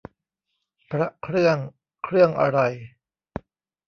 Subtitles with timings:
[0.91, 1.57] พระเครื่อง
[2.03, 2.59] เครื่องอะไร